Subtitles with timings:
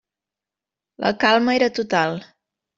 [1.05, 2.21] La calma era total.